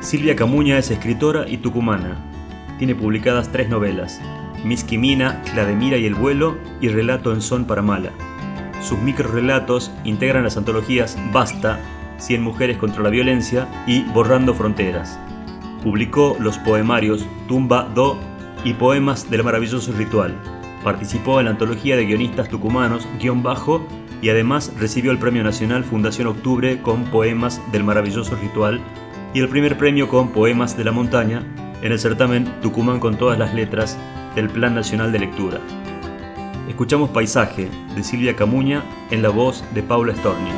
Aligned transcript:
Silvia 0.00 0.34
Camuña 0.34 0.78
es 0.78 0.90
escritora 0.90 1.46
y 1.46 1.58
tucumana. 1.58 2.16
Tiene 2.78 2.94
publicadas 2.94 3.52
tres 3.52 3.68
novelas, 3.68 4.18
Misquimina, 4.64 5.42
La 5.54 5.66
de 5.66 5.76
Mira 5.76 5.98
y 5.98 6.06
el 6.06 6.14
vuelo 6.14 6.56
y 6.80 6.88
Relato 6.88 7.34
en 7.34 7.42
son 7.42 7.66
para 7.66 7.82
mala. 7.82 8.10
Sus 8.80 8.98
microrelatos 8.98 9.92
integran 10.04 10.44
las 10.44 10.56
antologías 10.56 11.18
Basta, 11.32 11.78
Cien 12.16 12.42
mujeres 12.42 12.78
contra 12.78 13.02
la 13.02 13.10
violencia 13.10 13.68
y 13.86 14.02
Borrando 14.04 14.54
fronteras. 14.54 15.18
Publicó 15.82 16.34
los 16.40 16.56
poemarios 16.58 17.26
Tumba 17.46 17.86
Do 17.94 18.18
y 18.64 18.72
Poemas 18.72 19.30
del 19.30 19.44
maravilloso 19.44 19.92
ritual. 19.92 20.34
Participó 20.82 21.40
en 21.40 21.44
la 21.44 21.50
antología 21.52 21.96
de 21.96 22.06
guionistas 22.06 22.48
tucumanos 22.48 23.06
Guión 23.20 23.42
Bajo 23.42 23.82
y 24.22 24.30
además 24.30 24.72
recibió 24.78 25.10
el 25.10 25.18
Premio 25.18 25.44
Nacional 25.44 25.84
Fundación 25.84 26.26
Octubre 26.26 26.80
con 26.80 27.04
Poemas 27.04 27.60
del 27.70 27.84
maravilloso 27.84 28.34
ritual 28.36 28.80
y 29.32 29.40
el 29.40 29.48
primer 29.48 29.78
premio 29.78 30.08
con 30.08 30.32
Poemas 30.32 30.76
de 30.76 30.84
la 30.84 30.92
Montaña 30.92 31.44
en 31.82 31.92
el 31.92 31.98
certamen 31.98 32.44
Tucumán 32.60 33.00
con 33.00 33.16
todas 33.16 33.38
las 33.38 33.54
letras 33.54 33.96
del 34.34 34.48
Plan 34.48 34.74
Nacional 34.74 35.12
de 35.12 35.20
Lectura. 35.20 35.60
Escuchamos 36.68 37.10
Paisaje 37.10 37.68
de 37.94 38.02
Silvia 38.02 38.34
Camuña 38.34 38.82
en 39.10 39.22
la 39.22 39.28
voz 39.28 39.64
de 39.74 39.82
Paula 39.82 40.14
Storni. 40.14 40.50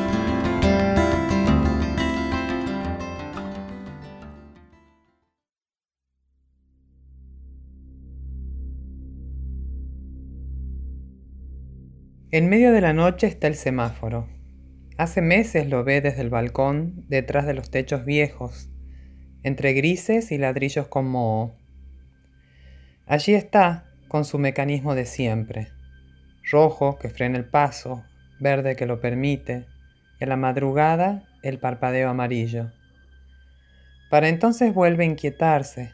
En 12.31 12.49
medio 12.49 12.73
de 12.73 12.81
la 12.81 12.95
noche 12.95 13.27
está 13.27 13.47
el 13.47 13.55
semáforo. 13.57 14.27
Hace 14.99 15.23
meses 15.23 15.69
lo 15.69 15.85
ve 15.85 16.01
desde 16.01 16.21
el 16.21 16.29
balcón, 16.29 17.05
detrás 17.09 17.47
de 17.47 17.55
los 17.55 17.71
techos 17.71 18.05
viejos, 18.05 18.69
entre 19.43 19.73
grises 19.73 20.31
y 20.33 20.39
ladrillos 20.39 20.87
con 20.87 21.07
moho. 21.07 21.57
Allí 23.07 23.35
está, 23.35 23.91
con 24.09 24.25
su 24.27 24.39
mecanismo 24.39 24.95
de 24.95 25.07
siempre, 25.07 25.69
rojo 26.51 26.99
que 26.99 27.09
frena 27.09 27.39
el 27.39 27.47
paso, 27.47 28.05
verde 28.39 28.77
que 28.77 28.87
lo 28.87 29.01
permite, 29.01 29.65
y 30.21 30.25
a 30.25 30.27
la 30.27 30.37
madrugada 30.37 31.25
el 31.43 31.59
parpadeo 31.59 32.11
amarillo. 32.11 32.71
Para 34.11 34.29
entonces 34.29 34.75
vuelve 34.75 35.05
a 35.05 35.07
inquietarse. 35.07 35.91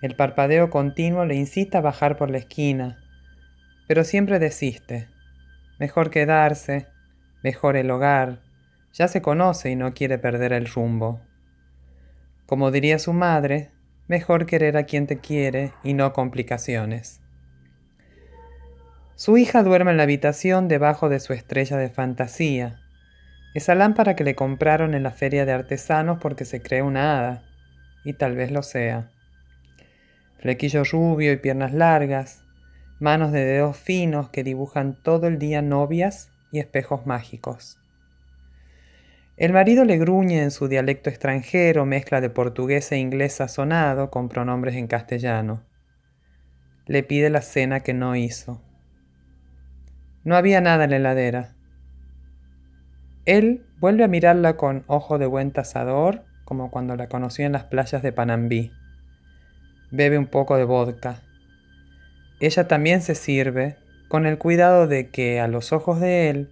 El 0.00 0.14
parpadeo 0.14 0.70
continuo 0.70 1.24
le 1.24 1.34
incita 1.34 1.78
a 1.78 1.80
bajar 1.82 2.16
por 2.16 2.30
la 2.30 2.38
esquina, 2.38 2.98
pero 3.88 4.04
siempre 4.04 4.38
desiste. 4.38 5.08
Mejor 5.80 6.10
quedarse, 6.10 6.86
mejor 7.42 7.76
el 7.76 7.90
hogar, 7.90 8.40
ya 8.92 9.08
se 9.08 9.22
conoce 9.22 9.70
y 9.70 9.76
no 9.76 9.94
quiere 9.94 10.18
perder 10.18 10.52
el 10.52 10.66
rumbo. 10.66 11.20
Como 12.46 12.70
diría 12.70 12.98
su 12.98 13.12
madre, 13.12 13.70
mejor 14.06 14.46
querer 14.46 14.76
a 14.76 14.84
quien 14.84 15.06
te 15.06 15.18
quiere 15.18 15.72
y 15.84 15.94
no 15.94 16.12
complicaciones. 16.12 17.20
Su 19.14 19.36
hija 19.36 19.62
duerme 19.62 19.90
en 19.90 19.96
la 19.96 20.04
habitación 20.04 20.68
debajo 20.68 21.08
de 21.08 21.20
su 21.20 21.32
estrella 21.32 21.76
de 21.76 21.90
fantasía, 21.90 22.80
esa 23.54 23.74
lámpara 23.74 24.14
que 24.14 24.24
le 24.24 24.34
compraron 24.34 24.94
en 24.94 25.02
la 25.02 25.10
feria 25.10 25.44
de 25.44 25.52
artesanos 25.52 26.18
porque 26.18 26.44
se 26.44 26.62
cree 26.62 26.82
una 26.82 27.18
hada, 27.18 27.44
y 28.04 28.12
tal 28.12 28.36
vez 28.36 28.50
lo 28.50 28.62
sea. 28.62 29.10
Flequillo 30.38 30.84
rubio 30.84 31.32
y 31.32 31.36
piernas 31.36 31.72
largas, 31.72 32.44
manos 33.00 33.32
de 33.32 33.44
dedos 33.44 33.76
finos 33.76 34.30
que 34.30 34.44
dibujan 34.44 34.94
todo 35.02 35.26
el 35.26 35.38
día 35.38 35.62
novias 35.62 36.30
y 36.50 36.58
espejos 36.58 37.06
mágicos. 37.06 37.78
El 39.38 39.52
marido 39.52 39.84
le 39.84 39.98
gruñe 39.98 40.42
en 40.42 40.50
su 40.50 40.66
dialecto 40.66 41.10
extranjero, 41.10 41.86
mezcla 41.86 42.20
de 42.20 42.28
portugués 42.28 42.90
e 42.90 42.98
inglés 42.98 43.34
sazonado 43.34 44.10
con 44.10 44.28
pronombres 44.28 44.74
en 44.74 44.88
castellano. 44.88 45.64
Le 46.86 47.04
pide 47.04 47.30
la 47.30 47.42
cena 47.42 47.80
que 47.80 47.94
no 47.94 48.16
hizo. 48.16 48.60
No 50.24 50.34
había 50.34 50.60
nada 50.60 50.84
en 50.84 50.90
la 50.90 50.96
heladera. 50.96 51.54
Él 53.26 53.64
vuelve 53.78 54.02
a 54.02 54.08
mirarla 54.08 54.56
con 54.56 54.84
ojo 54.88 55.18
de 55.18 55.26
buen 55.26 55.52
tasador, 55.52 56.24
como 56.44 56.70
cuando 56.72 56.96
la 56.96 57.08
conoció 57.08 57.46
en 57.46 57.52
las 57.52 57.64
playas 57.64 58.02
de 58.02 58.12
Panambí. 58.12 58.72
Bebe 59.92 60.18
un 60.18 60.26
poco 60.26 60.56
de 60.56 60.64
vodka. 60.64 61.22
Ella 62.40 62.66
también 62.66 63.02
se 63.02 63.14
sirve, 63.14 63.76
con 64.08 64.26
el 64.26 64.38
cuidado 64.38 64.86
de 64.86 65.10
que, 65.10 65.38
a 65.38 65.48
los 65.48 65.72
ojos 65.72 66.00
de 66.00 66.30
él, 66.30 66.50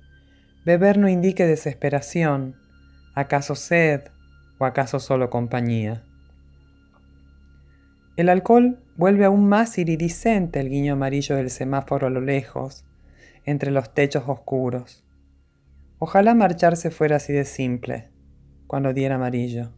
beber 0.65 0.99
no 0.99 1.09
indique 1.09 1.47
desesperación, 1.47 2.57
acaso 3.15 3.55
sed 3.55 4.03
o 4.59 4.67
acaso 4.67 5.01
solo 5.01 5.31
compañía. 5.31 6.03
El 8.17 8.29
alcohol 8.29 8.79
vuelve 8.97 9.25
aún 9.25 9.49
más 9.49 9.79
iridiscente 9.79 10.61
el 10.61 10.71
guiño 10.71 10.95
amarillo 10.95 11.37
del 11.37 11.51
semáforo 11.51 12.07
a 12.07 12.11
lo 12.11 12.21
lejos, 12.21 12.85
entre 13.45 13.71
los 13.71 13.93
techos 13.95 14.25
oscuros. 14.27 15.05
Ojalá 15.99 16.35
marcharse 16.35 16.91
fuera 16.91 17.17
así 17.17 17.33
de 17.33 17.45
simple, 17.45 18.11
cuando 18.67 18.93
diera 18.93 19.15
amarillo. 19.15 19.73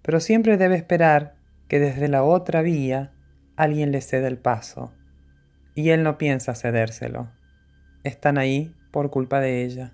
Pero 0.00 0.20
siempre 0.20 0.56
debe 0.56 0.76
esperar 0.76 1.36
que 1.68 1.80
desde 1.80 2.08
la 2.08 2.22
otra 2.22 2.62
vía 2.62 3.12
alguien 3.56 3.92
le 3.92 4.00
ceda 4.00 4.28
el 4.28 4.38
paso 4.38 4.92
y 5.78 5.90
él 5.90 6.02
no 6.02 6.18
piensa 6.18 6.56
cedérselo. 6.56 7.30
Están 8.02 8.36
ahí 8.36 8.74
por 8.90 9.10
culpa 9.10 9.38
de 9.38 9.62
ella. 9.62 9.92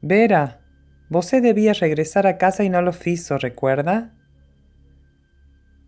Vera, 0.00 0.62
vos 1.10 1.30
debía 1.30 1.74
regresar 1.74 2.26
a 2.26 2.38
casa 2.38 2.64
y 2.64 2.70
no 2.70 2.80
lo 2.80 2.92
hizo, 3.04 3.36
¿recuerda? 3.36 4.14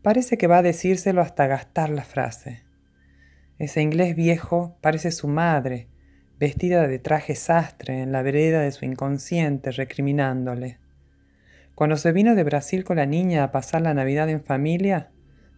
Parece 0.02 0.36
que 0.36 0.46
va 0.46 0.58
a 0.58 0.62
decírselo 0.62 1.22
hasta 1.22 1.46
gastar 1.46 1.88
la 1.88 2.04
frase. 2.04 2.64
Ese 3.58 3.80
inglés 3.80 4.14
viejo 4.14 4.76
parece 4.82 5.10
su 5.10 5.26
madre, 5.26 5.88
vestida 6.38 6.86
de 6.86 6.98
traje 6.98 7.36
sastre 7.36 8.02
en 8.02 8.12
la 8.12 8.20
vereda 8.20 8.60
de 8.60 8.72
su 8.72 8.84
inconsciente, 8.84 9.70
recriminándole. 9.70 10.80
Cuando 11.74 11.96
se 11.96 12.12
vino 12.12 12.34
de 12.34 12.44
Brasil 12.44 12.84
con 12.84 12.98
la 12.98 13.06
niña 13.06 13.42
a 13.42 13.52
pasar 13.52 13.80
la 13.80 13.94
Navidad 13.94 14.28
en 14.28 14.44
familia, 14.44 15.13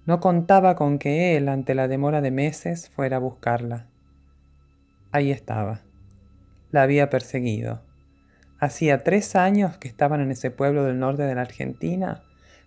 no 0.06 0.20
contaba 0.20 0.76
con 0.76 0.98
que 0.98 1.36
él, 1.36 1.48
ante 1.48 1.74
la 1.74 1.88
demora 1.88 2.20
de 2.20 2.30
meses, 2.30 2.88
fuera 2.88 3.16
a 3.16 3.20
buscarla. 3.20 3.86
Ahí 5.10 5.32
estaba. 5.32 5.80
La 6.70 6.82
había 6.82 7.10
perseguido. 7.10 7.82
Hacía 8.60 9.02
tres 9.02 9.34
años 9.34 9.78
que 9.78 9.88
estaban 9.88 10.20
en 10.20 10.30
ese 10.30 10.52
pueblo 10.52 10.84
del 10.84 11.00
norte 11.00 11.24
de 11.24 11.34
la 11.34 11.42
Argentina, 11.42 12.22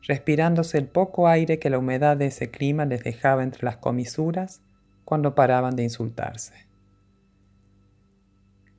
respirándose 0.06 0.78
el 0.78 0.88
poco 0.88 1.30
aire 1.30 1.60
que 1.60 1.70
la 1.70 1.80
humedad 1.80 2.18
de 2.18 2.28
ese 2.28 2.52
clima 2.52 2.86
les 2.86 3.04
dejaba 3.04 3.42
entre 3.44 3.64
las 3.64 3.78
comisuras 3.78 4.62
cuando 5.06 5.34
paraban 5.34 5.78
de 5.78 5.84
insultarse. 5.84 6.54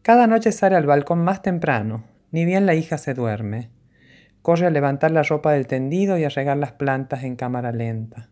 Cada 0.02 0.26
noche 0.26 0.52
sale 0.52 0.76
al 0.76 0.86
balcón 0.86 1.24
más 1.24 1.40
temprano, 1.42 2.04
ni 2.30 2.44
bien 2.44 2.66
la 2.66 2.74
hija 2.74 2.98
se 2.98 3.14
duerme. 3.14 3.70
Corre 4.42 4.66
a 4.66 4.70
levantar 4.70 5.10
la 5.10 5.22
ropa 5.22 5.52
del 5.52 5.66
tendido 5.66 6.18
y 6.18 6.24
a 6.24 6.28
regar 6.28 6.56
las 6.58 6.72
plantas 6.72 7.24
en 7.24 7.36
cámara 7.36 7.72
lenta. 7.72 8.28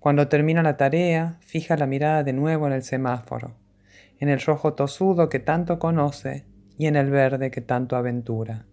Cuando 0.00 0.28
termina 0.28 0.62
la 0.62 0.76
tarea, 0.76 1.38
fija 1.40 1.76
la 1.76 1.86
mirada 1.86 2.22
de 2.22 2.32
nuevo 2.32 2.66
en 2.66 2.72
el 2.72 2.82
semáforo, 2.82 3.56
en 4.18 4.28
el 4.28 4.40
rojo 4.40 4.74
tosudo 4.74 5.28
que 5.28 5.40
tanto 5.40 5.78
conoce 5.78 6.44
y 6.76 6.86
en 6.86 6.96
el 6.96 7.10
verde 7.10 7.50
que 7.50 7.60
tanto 7.60 7.96
aventura. 7.96 8.64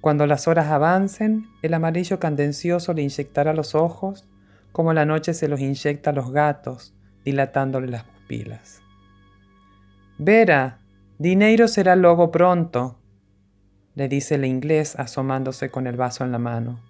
Cuando 0.00 0.26
las 0.26 0.46
horas 0.46 0.68
avancen, 0.68 1.46
el 1.62 1.74
amarillo 1.74 2.20
candencioso 2.20 2.92
le 2.92 3.02
inyectará 3.02 3.52
los 3.52 3.74
ojos 3.74 4.28
como 4.72 4.92
la 4.92 5.04
noche 5.04 5.34
se 5.34 5.48
los 5.48 5.60
inyecta 5.60 6.10
a 6.10 6.12
los 6.12 6.30
gatos, 6.30 6.94
dilatándole 7.24 7.88
las 7.88 8.04
pupilas. 8.04 8.80
Vera, 10.18 10.78
dinero 11.18 11.66
será 11.66 11.96
luego 11.96 12.30
pronto, 12.30 12.98
le 13.96 14.08
dice 14.08 14.36
el 14.36 14.44
inglés 14.44 14.94
asomándose 14.96 15.70
con 15.70 15.88
el 15.88 15.96
vaso 15.96 16.24
en 16.24 16.30
la 16.30 16.38
mano. 16.38 16.87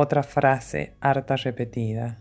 Otra 0.00 0.22
frase 0.22 0.94
harta 1.00 1.34
repetida. 1.34 2.18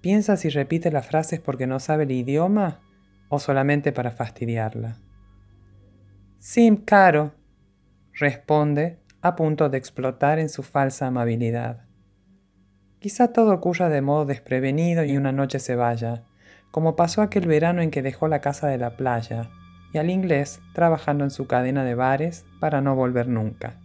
¿Piensa 0.00 0.36
si 0.36 0.48
repite 0.48 0.90
las 0.90 1.06
frases 1.06 1.38
porque 1.38 1.68
no 1.68 1.78
sabe 1.78 2.02
el 2.02 2.10
idioma 2.10 2.80
o 3.28 3.38
solamente 3.38 3.92
para 3.92 4.10
fastidiarla? 4.10 4.96
Sim, 6.40 6.74
caro, 6.74 7.34
responde 8.14 8.98
a 9.20 9.36
punto 9.36 9.68
de 9.68 9.78
explotar 9.78 10.40
en 10.40 10.48
su 10.48 10.64
falsa 10.64 11.06
amabilidad. 11.06 11.84
Quizá 12.98 13.28
todo 13.28 13.54
ocurra 13.54 13.88
de 13.88 14.02
modo 14.02 14.24
desprevenido 14.24 15.04
y 15.04 15.16
una 15.16 15.30
noche 15.30 15.60
se 15.60 15.76
vaya, 15.76 16.24
como 16.72 16.96
pasó 16.96 17.22
aquel 17.22 17.46
verano 17.46 17.80
en 17.80 17.92
que 17.92 18.02
dejó 18.02 18.26
la 18.26 18.40
casa 18.40 18.66
de 18.66 18.78
la 18.78 18.96
playa 18.96 19.50
y 19.92 19.98
al 19.98 20.10
inglés 20.10 20.60
trabajando 20.72 21.22
en 21.22 21.30
su 21.30 21.46
cadena 21.46 21.84
de 21.84 21.94
bares 21.94 22.44
para 22.58 22.80
no 22.80 22.96
volver 22.96 23.28
nunca. 23.28 23.81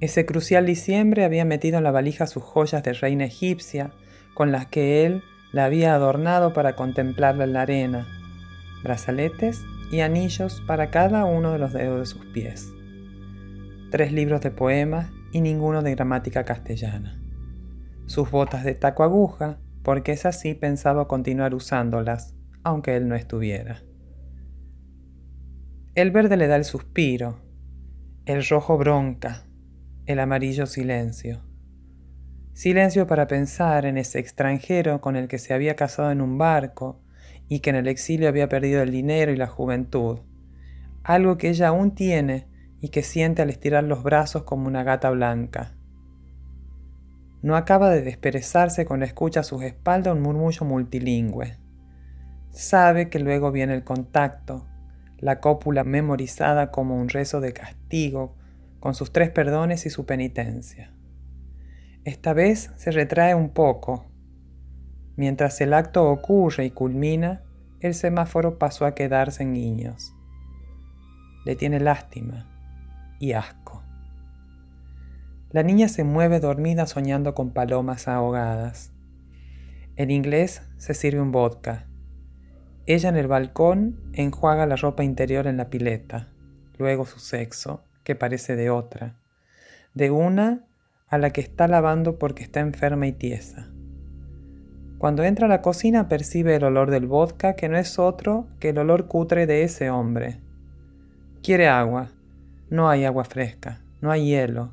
Ese 0.00 0.26
crucial 0.26 0.66
diciembre 0.66 1.24
había 1.24 1.44
metido 1.44 1.78
en 1.78 1.84
la 1.84 1.90
valija 1.90 2.26
sus 2.26 2.42
joyas 2.42 2.82
de 2.82 2.92
reina 2.92 3.24
egipcia, 3.24 3.92
con 4.34 4.52
las 4.52 4.66
que 4.66 5.06
él 5.06 5.22
la 5.52 5.64
había 5.64 5.94
adornado 5.94 6.52
para 6.52 6.76
contemplarla 6.76 7.44
en 7.44 7.52
la 7.54 7.62
arena, 7.62 8.06
brazaletes 8.82 9.64
y 9.90 10.00
anillos 10.00 10.62
para 10.66 10.90
cada 10.90 11.24
uno 11.24 11.52
de 11.52 11.58
los 11.58 11.72
dedos 11.72 12.00
de 12.00 12.06
sus 12.06 12.26
pies. 12.26 12.72
tres 13.90 14.12
libros 14.12 14.42
de 14.42 14.50
poemas 14.50 15.10
y 15.32 15.40
ninguno 15.40 15.80
de 15.80 15.94
gramática 15.94 16.44
castellana. 16.44 17.18
Sus 18.06 18.30
botas 18.30 18.64
de 18.64 18.74
taco 18.74 19.04
aguja, 19.04 19.58
porque 19.82 20.12
es 20.12 20.26
así 20.26 20.54
pensaba 20.54 21.08
continuar 21.08 21.54
usándolas, 21.54 22.34
aunque 22.64 22.96
él 22.96 23.08
no 23.08 23.14
estuviera. 23.14 23.82
El 25.94 26.10
verde 26.10 26.36
le 26.36 26.48
da 26.48 26.56
el 26.56 26.64
suspiro, 26.64 27.40
el 28.26 28.44
rojo 28.46 28.76
bronca, 28.76 29.45
el 30.06 30.20
amarillo 30.20 30.66
silencio. 30.66 31.42
Silencio 32.52 33.08
para 33.08 33.26
pensar 33.26 33.84
en 33.86 33.98
ese 33.98 34.20
extranjero 34.20 35.00
con 35.00 35.16
el 35.16 35.26
que 35.26 35.38
se 35.38 35.52
había 35.52 35.74
casado 35.74 36.12
en 36.12 36.20
un 36.20 36.38
barco 36.38 37.00
y 37.48 37.58
que 37.58 37.70
en 37.70 37.76
el 37.76 37.88
exilio 37.88 38.28
había 38.28 38.48
perdido 38.48 38.82
el 38.82 38.92
dinero 38.92 39.32
y 39.32 39.36
la 39.36 39.48
juventud, 39.48 40.20
algo 41.02 41.36
que 41.38 41.48
ella 41.48 41.68
aún 41.68 41.96
tiene 41.96 42.46
y 42.80 42.90
que 42.90 43.02
siente 43.02 43.42
al 43.42 43.50
estirar 43.50 43.82
los 43.82 44.04
brazos 44.04 44.44
como 44.44 44.68
una 44.68 44.84
gata 44.84 45.10
blanca. 45.10 45.72
No 47.42 47.56
acaba 47.56 47.90
de 47.90 48.02
desperezarse 48.02 48.86
cuando 48.86 49.06
escucha 49.06 49.40
a 49.40 49.44
sus 49.44 49.62
espaldas 49.62 50.14
un 50.14 50.22
murmullo 50.22 50.64
multilingüe. 50.64 51.58
Sabe 52.50 53.10
que 53.10 53.18
luego 53.18 53.50
viene 53.50 53.74
el 53.74 53.82
contacto, 53.82 54.68
la 55.18 55.40
cópula 55.40 55.82
memorizada 55.82 56.70
como 56.70 56.96
un 56.96 57.08
rezo 57.08 57.40
de 57.40 57.52
castigo, 57.52 58.36
con 58.86 58.94
sus 58.94 59.10
tres 59.10 59.30
perdones 59.30 59.84
y 59.84 59.90
su 59.90 60.06
penitencia. 60.06 60.92
Esta 62.04 62.32
vez 62.32 62.70
se 62.76 62.92
retrae 62.92 63.34
un 63.34 63.48
poco. 63.50 64.06
Mientras 65.16 65.60
el 65.60 65.74
acto 65.74 66.08
ocurre 66.08 66.66
y 66.66 66.70
culmina, 66.70 67.42
el 67.80 67.94
semáforo 67.94 68.60
pasó 68.60 68.86
a 68.86 68.94
quedarse 68.94 69.42
en 69.42 69.54
niños. 69.54 70.14
Le 71.44 71.56
tiene 71.56 71.80
lástima 71.80 72.46
y 73.18 73.32
asco. 73.32 73.82
La 75.50 75.64
niña 75.64 75.88
se 75.88 76.04
mueve 76.04 76.38
dormida 76.38 76.86
soñando 76.86 77.34
con 77.34 77.50
palomas 77.50 78.06
ahogadas. 78.06 78.92
En 79.96 80.12
inglés 80.12 80.62
se 80.76 80.94
sirve 80.94 81.20
un 81.20 81.32
vodka. 81.32 81.88
Ella 82.86 83.08
en 83.08 83.16
el 83.16 83.26
balcón 83.26 84.12
enjuaga 84.12 84.64
la 84.64 84.76
ropa 84.76 85.02
interior 85.02 85.48
en 85.48 85.56
la 85.56 85.70
pileta, 85.70 86.28
luego 86.78 87.04
su 87.04 87.18
sexo, 87.18 87.82
que 88.06 88.14
parece 88.14 88.54
de 88.54 88.70
otra, 88.70 89.16
de 89.92 90.12
una 90.12 90.64
a 91.08 91.18
la 91.18 91.30
que 91.30 91.40
está 91.40 91.66
lavando 91.66 92.20
porque 92.20 92.44
está 92.44 92.60
enferma 92.60 93.08
y 93.08 93.12
tiesa. 93.12 93.68
Cuando 94.98 95.24
entra 95.24 95.46
a 95.46 95.48
la 95.48 95.60
cocina 95.60 96.08
percibe 96.08 96.54
el 96.54 96.62
olor 96.62 96.92
del 96.92 97.08
vodka 97.08 97.56
que 97.56 97.68
no 97.68 97.76
es 97.76 97.98
otro 97.98 98.46
que 98.60 98.68
el 98.68 98.78
olor 98.78 99.08
cutre 99.08 99.46
de 99.46 99.64
ese 99.64 99.90
hombre. 99.90 100.38
Quiere 101.42 101.66
agua. 101.66 102.12
No 102.70 102.88
hay 102.88 103.04
agua 103.04 103.24
fresca, 103.24 103.82
no 104.00 104.12
hay 104.12 104.26
hielo. 104.26 104.70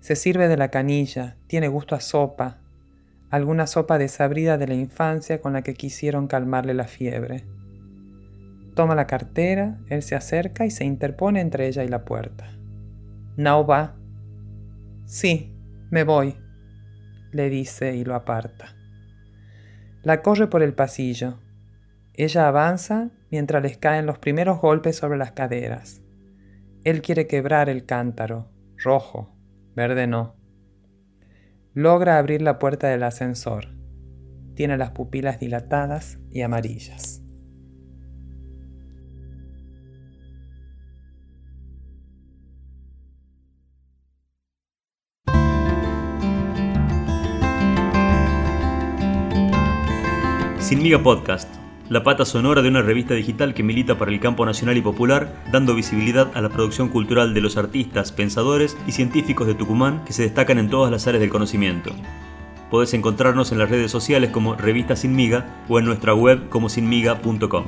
Se 0.00 0.16
sirve 0.16 0.48
de 0.48 0.56
la 0.56 0.68
canilla, 0.68 1.36
tiene 1.48 1.68
gusto 1.68 1.94
a 1.94 2.00
sopa, 2.00 2.60
alguna 3.28 3.66
sopa 3.66 3.98
desabrida 3.98 4.56
de 4.56 4.68
la 4.68 4.74
infancia 4.74 5.42
con 5.42 5.52
la 5.52 5.60
que 5.60 5.74
quisieron 5.74 6.28
calmarle 6.28 6.72
la 6.72 6.84
fiebre. 6.84 7.44
Toma 8.78 8.94
la 8.94 9.08
cartera, 9.08 9.76
él 9.88 10.02
se 10.02 10.14
acerca 10.14 10.64
y 10.64 10.70
se 10.70 10.84
interpone 10.84 11.40
entre 11.40 11.66
ella 11.66 11.82
y 11.82 11.88
la 11.88 12.04
puerta. 12.04 12.48
¿No 13.36 13.66
va? 13.66 13.96
Sí, 15.04 15.52
me 15.90 16.04
voy, 16.04 16.36
le 17.32 17.50
dice 17.50 17.96
y 17.96 18.04
lo 18.04 18.14
aparta. 18.14 18.76
La 20.04 20.22
corre 20.22 20.46
por 20.46 20.62
el 20.62 20.74
pasillo. 20.74 21.40
Ella 22.14 22.46
avanza 22.46 23.10
mientras 23.32 23.64
les 23.64 23.78
caen 23.78 24.06
los 24.06 24.20
primeros 24.20 24.60
golpes 24.60 24.94
sobre 24.94 25.18
las 25.18 25.32
caderas. 25.32 26.00
Él 26.84 27.02
quiere 27.02 27.26
quebrar 27.26 27.68
el 27.68 27.84
cántaro, 27.84 28.52
rojo, 28.76 29.34
verde 29.74 30.06
no 30.06 30.36
logra 31.74 32.18
abrir 32.18 32.42
la 32.42 32.60
puerta 32.60 32.86
del 32.86 33.02
ascensor. 33.02 33.66
Tiene 34.54 34.76
las 34.76 34.90
pupilas 34.90 35.40
dilatadas 35.40 36.20
y 36.30 36.42
amarillas. 36.42 37.22
Sin 50.68 50.82
Miga 50.82 51.02
Podcast 51.02 51.48
la 51.88 52.02
pata 52.02 52.26
sonora 52.26 52.60
de 52.60 52.68
una 52.68 52.82
revista 52.82 53.14
digital 53.14 53.54
que 53.54 53.62
milita 53.62 53.96
para 53.96 54.10
el 54.10 54.20
campo 54.20 54.44
nacional 54.44 54.76
y 54.76 54.82
popular, 54.82 55.42
dando 55.50 55.74
visibilidad 55.74 56.30
a 56.34 56.42
la 56.42 56.50
producción 56.50 56.90
cultural 56.90 57.32
de 57.32 57.40
los 57.40 57.56
artistas, 57.56 58.12
pensadores 58.12 58.76
y 58.86 58.92
científicos 58.92 59.46
de 59.46 59.54
Tucumán 59.54 60.04
que 60.04 60.12
se 60.12 60.24
destacan 60.24 60.58
en 60.58 60.68
todas 60.68 60.92
las 60.92 61.06
áreas 61.06 61.22
del 61.22 61.30
conocimiento. 61.30 61.92
Podés 62.70 62.92
encontrarnos 62.92 63.50
en 63.50 63.58
las 63.58 63.70
redes 63.70 63.90
sociales 63.90 64.28
como 64.28 64.56
Revista 64.56 64.94
Sin 64.94 65.16
Miga 65.16 65.64
o 65.70 65.78
en 65.78 65.86
nuestra 65.86 66.12
web 66.12 66.50
como 66.50 66.68
sinmiga.com. 66.68 67.64